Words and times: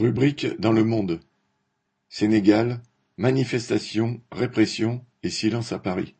Rubrique 0.00 0.58
dans 0.58 0.72
Le 0.72 0.82
Monde 0.82 1.20
Sénégal, 2.08 2.80
manifestations, 3.18 4.22
répression 4.32 5.04
et 5.22 5.28
silence 5.28 5.72
à 5.72 5.78
Paris. 5.78 6.14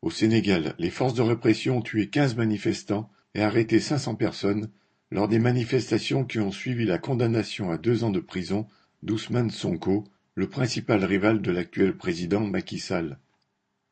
Au 0.00 0.10
Sénégal, 0.10 0.74
les 0.78 0.88
forces 0.88 1.12
de 1.12 1.20
répression 1.20 1.76
ont 1.76 1.82
tué 1.82 2.08
quinze 2.08 2.36
manifestants 2.36 3.10
et 3.34 3.42
arrêté 3.42 3.80
cinq 3.80 3.98
cents 3.98 4.14
personnes 4.14 4.70
lors 5.10 5.28
des 5.28 5.38
manifestations 5.38 6.24
qui 6.24 6.38
ont 6.40 6.50
suivi 6.50 6.86
la 6.86 6.96
condamnation 6.96 7.70
à 7.70 7.76
deux 7.76 8.02
ans 8.02 8.08
de 8.08 8.18
prison 8.18 8.66
d'Ousmane 9.02 9.50
Sonko, 9.50 10.04
le 10.34 10.48
principal 10.48 11.04
rival 11.04 11.42
de 11.42 11.50
l'actuel 11.50 11.98
président 11.98 12.46
Macky 12.46 12.78
Sall. 12.78 13.18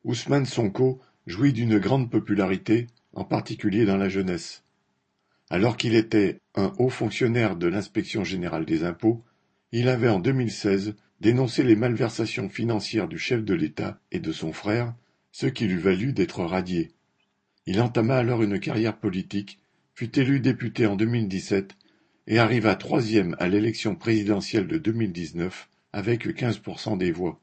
Ousmane 0.05 0.47
Sonko 0.47 0.99
jouit 1.27 1.53
d'une 1.53 1.79
grande 1.79 2.11
popularité, 2.11 2.87
en 3.13 3.25
particulier 3.25 3.85
dans 3.85 3.99
la 3.99 4.09
jeunesse. 4.09 4.64
Alors 5.55 5.77
qu'il 5.77 5.95
était 5.95 6.41
un 6.57 6.73
haut 6.81 6.89
fonctionnaire 6.89 7.55
de 7.55 7.69
l'inspection 7.69 8.25
générale 8.25 8.65
des 8.65 8.83
impôts, 8.83 9.23
il 9.71 9.89
avait 9.89 10.09
en 10.09 10.19
2016 10.19 10.97
dénoncé 11.21 11.63
les 11.63 11.77
malversations 11.77 12.49
financières 12.49 13.07
du 13.07 13.21
chef 13.21 13.45
de 13.45 13.55
l'État 13.55 14.01
et 14.11 14.19
de 14.19 14.33
son 14.33 14.53
frère, 14.53 14.97
ce 15.31 15.47
qui 15.47 15.69
lui 15.69 15.81
valut 15.81 16.13
d'être 16.13 16.43
radié. 16.43 16.91
Il 17.67 17.81
entama 17.81 18.17
alors 18.17 18.43
une 18.43 18.59
carrière 18.59 18.99
politique, 18.99 19.61
fut 19.95 20.19
élu 20.19 20.41
député 20.41 20.87
en 20.87 20.97
2017 20.97 21.77
et 22.27 22.41
arriva 22.41 22.75
troisième 22.75 23.37
à 23.39 23.47
l'élection 23.47 23.95
présidentielle 23.95 24.67
de 24.67 24.79
2019 24.79 25.69
avec 25.93 26.27
15% 26.27 26.99
des 26.99 27.13
voix. 27.13 27.41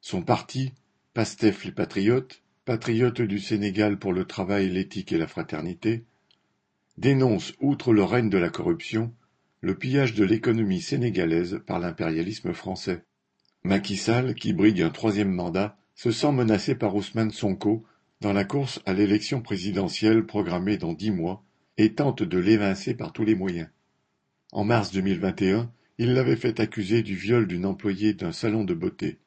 Son 0.00 0.22
parti, 0.22 0.72
Pastef 1.14 1.64
les 1.64 1.72
Patriotes, 1.72 2.44
Patriotes 2.64 3.22
du 3.22 3.40
Sénégal 3.40 3.98
pour 3.98 4.12
le 4.12 4.24
travail, 4.24 4.70
l'éthique 4.70 5.10
et 5.10 5.18
la 5.18 5.26
fraternité, 5.26 6.04
dénonce, 6.96 7.54
outre 7.60 7.92
le 7.92 8.04
règne 8.04 8.30
de 8.30 8.38
la 8.38 8.50
corruption, 8.50 9.12
le 9.60 9.74
pillage 9.74 10.14
de 10.14 10.24
l'économie 10.24 10.80
sénégalaise 10.80 11.60
par 11.66 11.78
l'impérialisme 11.78 12.52
français. 12.52 13.04
Macky 13.64 13.96
Sall, 13.96 14.34
qui 14.34 14.52
brigue 14.52 14.82
un 14.82 14.90
troisième 14.90 15.32
mandat, 15.32 15.78
se 15.94 16.10
sent 16.10 16.32
menacé 16.32 16.74
par 16.74 16.94
Ousmane 16.94 17.30
Sonko 17.30 17.84
dans 18.20 18.32
la 18.32 18.44
course 18.44 18.80
à 18.84 18.92
l'élection 18.92 19.40
présidentielle 19.40 20.26
programmée 20.26 20.76
dans 20.76 20.92
dix 20.92 21.10
mois 21.10 21.44
et 21.78 21.94
tente 21.94 22.22
de 22.22 22.38
l'évincer 22.38 22.94
par 22.94 23.12
tous 23.12 23.24
les 23.24 23.34
moyens. 23.34 23.68
En 24.52 24.64
mars 24.64 24.92
2021, 24.92 25.70
il 25.98 26.14
l'avait 26.14 26.36
fait 26.36 26.60
accuser 26.60 27.02
du 27.02 27.14
viol 27.14 27.46
d'une 27.46 27.66
employée 27.66 28.14
d'un 28.14 28.32
salon 28.32 28.64
de 28.64 28.74
beauté. 28.74 29.18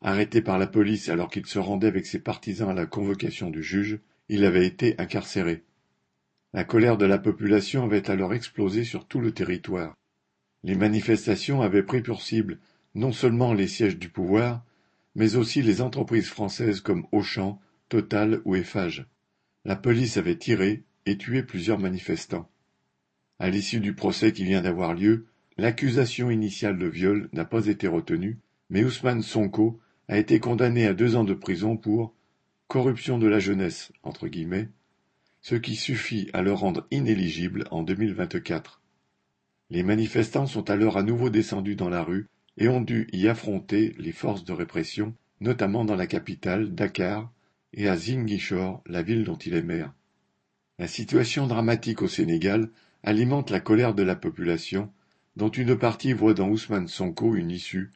Arrêté 0.00 0.42
par 0.42 0.58
la 0.58 0.66
police 0.66 1.08
alors 1.08 1.30
qu'il 1.30 1.46
se 1.46 1.58
rendait 1.58 1.88
avec 1.88 2.06
ses 2.06 2.20
partisans 2.20 2.70
à 2.70 2.74
la 2.74 2.86
convocation 2.86 3.50
du 3.50 3.62
juge, 3.62 3.98
il 4.28 4.44
avait 4.44 4.66
été 4.66 4.94
incarcéré. 4.98 5.64
La 6.54 6.64
colère 6.64 6.96
de 6.96 7.04
la 7.04 7.18
population 7.18 7.84
avait 7.84 8.10
alors 8.10 8.32
explosé 8.32 8.84
sur 8.84 9.06
tout 9.06 9.20
le 9.20 9.32
territoire. 9.32 9.94
Les 10.64 10.76
manifestations 10.76 11.60
avaient 11.60 11.82
pris 11.82 12.02
pour 12.02 12.22
cible 12.22 12.58
non 12.94 13.12
seulement 13.12 13.52
les 13.52 13.68
sièges 13.68 13.98
du 13.98 14.08
pouvoir, 14.08 14.64
mais 15.14 15.36
aussi 15.36 15.62
les 15.62 15.82
entreprises 15.82 16.28
françaises 16.28 16.80
comme 16.80 17.06
Auchan, 17.12 17.60
Total 17.88 18.40
ou 18.44 18.54
Eiffage. 18.54 19.06
La 19.64 19.76
police 19.76 20.16
avait 20.16 20.36
tiré 20.36 20.84
et 21.06 21.18
tué 21.18 21.42
plusieurs 21.42 21.78
manifestants. 21.78 22.48
À 23.38 23.50
l'issue 23.50 23.80
du 23.80 23.94
procès 23.94 24.32
qui 24.32 24.44
vient 24.44 24.62
d'avoir 24.62 24.94
lieu, 24.94 25.26
l'accusation 25.58 26.30
initiale 26.30 26.78
de 26.78 26.86
viol 26.86 27.28
n'a 27.32 27.44
pas 27.44 27.66
été 27.66 27.86
retenue, 27.86 28.38
mais 28.70 28.84
Ousmane 28.84 29.22
Sonko 29.22 29.78
a 30.08 30.18
été 30.18 30.40
condamné 30.40 30.86
à 30.86 30.94
deux 30.94 31.14
ans 31.14 31.24
de 31.24 31.34
prison 31.34 31.76
pour 31.76 32.14
corruption 32.66 33.18
de 33.18 33.26
la 33.26 33.38
jeunesse, 33.38 33.92
entre 34.02 34.28
guillemets, 34.28 34.68
ce 35.40 35.54
qui 35.54 35.76
suffit 35.76 36.30
à 36.32 36.42
le 36.42 36.52
rendre 36.52 36.86
inéligible 36.90 37.64
en 37.70 37.82
2024. 37.82 38.80
Les 39.70 39.82
manifestants 39.82 40.46
sont 40.46 40.70
alors 40.70 40.96
à 40.96 41.02
nouveau 41.02 41.30
descendus 41.30 41.76
dans 41.76 41.88
la 41.88 42.02
rue 42.02 42.26
et 42.56 42.68
ont 42.68 42.80
dû 42.80 43.06
y 43.12 43.28
affronter 43.28 43.94
les 43.98 44.12
forces 44.12 44.44
de 44.44 44.52
répression, 44.52 45.14
notamment 45.40 45.84
dans 45.84 45.96
la 45.96 46.06
capitale, 46.06 46.74
Dakar, 46.74 47.30
et 47.74 47.88
à 47.88 47.96
Ziguinchor, 47.96 48.82
la 48.86 49.02
ville 49.02 49.24
dont 49.24 49.36
il 49.36 49.54
est 49.54 49.62
maire. 49.62 49.92
La 50.78 50.88
situation 50.88 51.46
dramatique 51.46 52.02
au 52.02 52.08
Sénégal 52.08 52.70
alimente 53.02 53.50
la 53.50 53.60
colère 53.60 53.94
de 53.94 54.02
la 54.02 54.16
population, 54.16 54.90
dont 55.36 55.50
une 55.50 55.76
partie 55.76 56.12
voit 56.12 56.34
dans 56.34 56.48
Ousmane 56.48 56.88
Sonko 56.88 57.36
une 57.36 57.50
issue, 57.50 57.92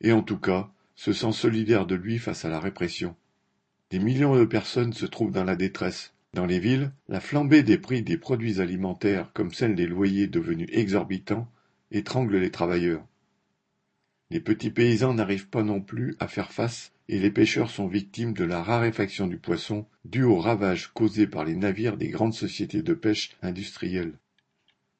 et 0.00 0.12
en 0.12 0.22
tout 0.22 0.38
cas 0.38 0.70
se 0.94 1.12
sent 1.12 1.32
solidaire 1.32 1.86
de 1.86 1.94
lui 1.94 2.18
face 2.18 2.44
à 2.44 2.48
la 2.50 2.60
répression. 2.60 3.16
Des 3.90 3.98
millions 3.98 4.36
de 4.36 4.44
personnes 4.44 4.92
se 4.92 5.06
trouvent 5.06 5.32
dans 5.32 5.44
la 5.44 5.56
détresse, 5.56 6.12
dans 6.34 6.46
les 6.46 6.58
villes, 6.58 6.92
la 7.08 7.20
flambée 7.20 7.62
des 7.62 7.78
prix 7.78 8.02
des 8.02 8.16
produits 8.16 8.60
alimentaires 8.60 9.30
comme 9.34 9.52
celle 9.52 9.74
des 9.74 9.86
loyers 9.86 10.28
devenus 10.28 10.68
exorbitants 10.72 11.46
étrangle 11.90 12.38
les 12.38 12.50
travailleurs. 12.50 13.06
Les 14.30 14.40
petits 14.40 14.70
paysans 14.70 15.12
n'arrivent 15.12 15.50
pas 15.50 15.62
non 15.62 15.82
plus 15.82 16.16
à 16.18 16.26
faire 16.26 16.52
face 16.52 16.92
et 17.08 17.18
les 17.18 17.30
pêcheurs 17.30 17.70
sont 17.70 17.86
victimes 17.86 18.32
de 18.32 18.44
la 18.44 18.62
raréfaction 18.62 19.26
du 19.26 19.36
poisson 19.36 19.86
due 20.06 20.22
aux 20.22 20.38
ravages 20.38 20.90
causés 20.94 21.26
par 21.26 21.44
les 21.44 21.54
navires 21.54 21.98
des 21.98 22.08
grandes 22.08 22.32
sociétés 22.32 22.82
de 22.82 22.94
pêche 22.94 23.36
industrielles. 23.42 24.14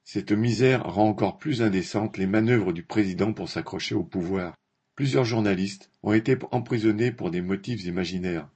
Cette 0.04 0.32
misère 0.32 0.84
rend 0.84 1.08
encore 1.08 1.38
plus 1.38 1.62
indécentes 1.62 2.18
les 2.18 2.26
manœuvres 2.26 2.74
du 2.74 2.82
président 2.82 3.32
pour 3.32 3.48
s'accrocher 3.48 3.94
au 3.94 4.04
pouvoir. 4.04 4.54
Plusieurs 4.96 5.24
journalistes 5.24 5.90
ont 6.02 6.12
été 6.12 6.36
emprisonnés 6.50 7.12
pour 7.12 7.30
des 7.30 7.40
motifs 7.40 7.84
imaginaires. 7.84 8.48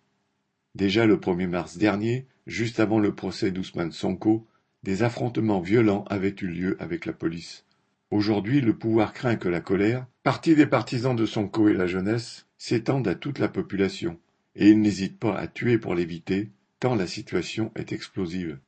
Déjà 0.76 1.06
le 1.06 1.16
1er 1.16 1.46
mars 1.46 1.78
dernier, 1.78 2.26
juste 2.46 2.80
avant 2.80 2.98
le 2.98 3.14
procès 3.14 3.50
d'Ousmane 3.50 3.92
Sonko, 3.92 4.46
des 4.82 5.02
affrontements 5.02 5.62
violents 5.62 6.04
avaient 6.10 6.34
eu 6.42 6.48
lieu 6.48 6.76
avec 6.80 7.06
la 7.06 7.14
police. 7.14 7.64
Aujourd'hui, 8.10 8.60
le 8.60 8.76
pouvoir 8.76 9.14
craint 9.14 9.36
que 9.36 9.48
la 9.48 9.62
colère, 9.62 10.06
partie 10.22 10.54
des 10.54 10.66
partisans 10.66 11.16
de 11.16 11.24
Sonko 11.24 11.70
et 11.70 11.72
la 11.72 11.86
jeunesse, 11.86 12.44
s'étende 12.58 13.08
à 13.08 13.14
toute 13.14 13.38
la 13.38 13.48
population, 13.48 14.20
et 14.54 14.68
il 14.68 14.82
n'hésite 14.82 15.18
pas 15.18 15.34
à 15.34 15.46
tuer 15.46 15.78
pour 15.78 15.94
l'éviter, 15.94 16.50
tant 16.78 16.94
la 16.94 17.06
situation 17.06 17.72
est 17.74 17.92
explosive. 17.92 18.58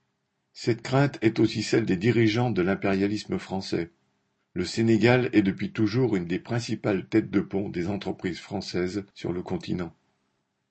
Cette 0.54 0.80
crainte 0.80 1.18
est 1.20 1.38
aussi 1.38 1.62
celle 1.62 1.84
des 1.84 1.98
dirigeants 1.98 2.50
de 2.50 2.62
l'impérialisme 2.62 3.38
français. 3.38 3.90
Le 4.54 4.64
Sénégal 4.64 5.28
est 5.34 5.42
depuis 5.42 5.72
toujours 5.72 6.16
une 6.16 6.24
des 6.24 6.38
principales 6.38 7.06
têtes 7.06 7.30
de 7.30 7.40
pont 7.40 7.68
des 7.68 7.86
entreprises 7.86 8.40
françaises 8.40 9.04
sur 9.12 9.34
le 9.34 9.42
continent. 9.42 9.92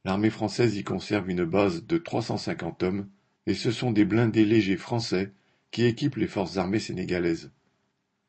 L'armée 0.07 0.29
française 0.29 0.77
y 0.77 0.85
conserve 0.85 1.29
une 1.29 1.43
base 1.43 1.85
de 1.85 1.97
350 1.97 2.81
hommes, 2.83 3.09
et 3.45 3.53
ce 3.53 3.71
sont 3.71 3.91
des 3.91 4.05
blindés 4.05 4.45
légers 4.45 4.77
français 4.77 5.33
qui 5.69 5.83
équipent 5.83 6.15
les 6.15 6.27
forces 6.29 6.55
armées 6.55 6.79
sénégalaises. 6.79 7.51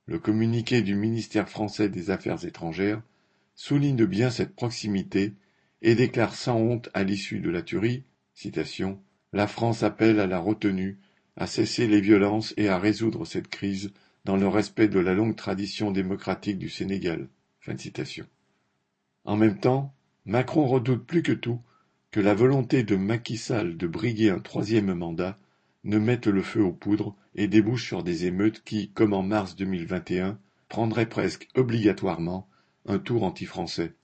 Le 0.07 0.19
communiqué 0.19 0.83
du 0.83 0.97
ministère 0.97 1.49
français 1.49 1.89
des 1.89 2.11
Affaires 2.11 2.45
étrangères 2.45 3.01
souligne 3.55 4.07
bien 4.07 4.29
cette 4.29 4.57
proximité 4.57 5.35
et 5.81 5.95
déclare 5.95 6.35
sans 6.35 6.57
honte 6.57 6.89
à 6.95 7.05
l'issue 7.05 7.39
de 7.39 7.49
la 7.49 7.63
tuerie 7.63 8.03
La 9.33 9.47
France 9.47 9.85
appelle 9.85 10.19
à 10.19 10.27
la 10.27 10.41
retenue, 10.41 10.99
à 11.37 11.47
cesser 11.47 11.87
les 11.87 12.01
violences 12.01 12.55
et 12.57 12.69
à 12.69 12.81
résoudre 12.81 13.25
cette 13.25 13.47
crise 13.47 13.93
dans 14.25 14.37
le 14.37 14.49
respect 14.49 14.89
de 14.89 14.99
la 14.99 15.15
longue 15.15 15.37
tradition 15.37 15.93
démocratique 15.93 16.59
du 16.59 16.71
Sénégal. 16.71 17.29
En 19.25 19.37
même 19.37 19.61
temps, 19.61 19.95
Macron 20.27 20.67
redoute 20.67 21.07
plus 21.07 21.23
que 21.23 21.31
tout 21.31 21.61
que 22.11 22.21
la 22.21 22.35
volonté 22.35 22.83
de 22.85 22.97
Macky 22.97 23.37
Sall 23.37 23.77
de 23.77 23.87
briguer 23.87 24.31
un 24.31 24.39
troisième 24.39 24.95
mandat 24.95 25.39
ne 25.85 25.99
mette 25.99 26.27
le 26.27 26.43
feu 26.43 26.63
aux 26.63 26.73
poudres 26.73 27.15
et 27.35 27.49
débouche 27.49 27.87
sur 27.87 28.03
des 28.03 28.25
émeutes 28.25 28.63
qui, 28.65 28.91
comme 28.93 29.13
en 29.13 29.23
mars 29.23 29.57
2021, 29.57 30.39
prendraient 30.69 31.09
presque 31.09 31.49
obligatoirement 31.55 32.49
un 32.87 32.99
tour 32.99 33.25
anti-français. 33.25 33.95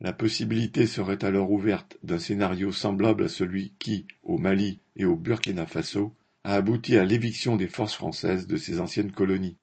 La 0.00 0.12
possibilité 0.12 0.86
serait 0.86 1.24
alors 1.24 1.50
ouverte 1.50 1.98
d'un 2.02 2.18
scénario 2.18 2.72
semblable 2.72 3.24
à 3.24 3.28
celui 3.28 3.72
qui, 3.78 4.06
au 4.22 4.38
Mali 4.38 4.80
et 4.96 5.04
au 5.04 5.16
Burkina 5.16 5.66
Faso, 5.66 6.14
a 6.44 6.54
abouti 6.54 6.96
à 6.96 7.04
l'éviction 7.04 7.56
des 7.56 7.66
forces 7.68 7.94
françaises 7.94 8.46
de 8.46 8.56
ses 8.56 8.80
anciennes 8.80 9.12
colonies. 9.12 9.56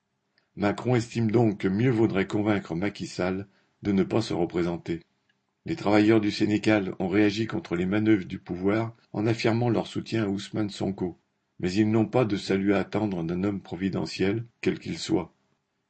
Macron 0.56 0.96
estime 0.96 1.32
donc 1.32 1.60
que 1.60 1.68
mieux 1.68 1.90
vaudrait 1.90 2.28
convaincre 2.28 2.76
Macky 2.76 3.08
Sall 3.08 3.48
de 3.82 3.92
ne 3.92 4.04
pas 4.04 4.22
se 4.22 4.34
représenter. 4.34 5.02
Les 5.68 5.76
travailleurs 5.76 6.22
du 6.22 6.30
Sénégal 6.30 6.94
ont 7.00 7.08
réagi 7.08 7.48
contre 7.48 7.76
les 7.76 7.88
manœuvres 7.88 8.26
du 8.26 8.38
pouvoir 8.38 8.96
en 9.14 9.26
affirmant 9.26 9.70
leur 9.70 9.88
soutien 9.88 10.26
à 10.26 10.28
Ousmane 10.28 10.70
Sonko. 10.70 11.18
Mais 11.60 11.72
ils 11.74 11.90
n'ont 11.90 12.06
pas 12.06 12.26
de 12.26 12.36
salut 12.38 12.74
à 12.74 12.80
attendre 12.80 13.24
d'un 13.24 13.44
homme 13.44 13.62
providentiel, 13.62 14.46
quel 14.62 14.78
qu'il 14.78 15.00
soit. 15.00 15.34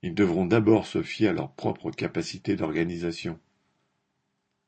Ils 0.02 0.14
devront 0.14 0.46
d'abord 0.46 0.88
se 0.88 1.02
fier 1.02 1.30
à 1.30 1.34
leur 1.34 1.52
propre 1.52 1.92
capacité 1.92 2.56
d'organisation. 2.56 3.38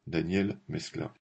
Daniel 0.07 0.57
Mescla 0.67 1.13